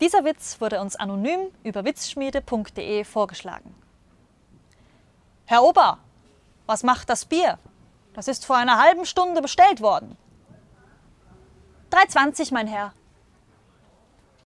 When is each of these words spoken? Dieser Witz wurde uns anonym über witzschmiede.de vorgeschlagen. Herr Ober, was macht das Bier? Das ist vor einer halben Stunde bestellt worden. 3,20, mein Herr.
Dieser 0.00 0.24
Witz 0.24 0.60
wurde 0.60 0.80
uns 0.80 0.94
anonym 0.94 1.48
über 1.64 1.84
witzschmiede.de 1.84 3.04
vorgeschlagen. 3.04 3.74
Herr 5.46 5.62
Ober, 5.64 5.98
was 6.66 6.84
macht 6.84 7.10
das 7.10 7.24
Bier? 7.24 7.58
Das 8.14 8.28
ist 8.28 8.46
vor 8.46 8.56
einer 8.56 8.78
halben 8.78 9.04
Stunde 9.06 9.42
bestellt 9.42 9.80
worden. 9.80 10.16
3,20, 11.90 12.52
mein 12.52 12.66
Herr. 12.66 12.92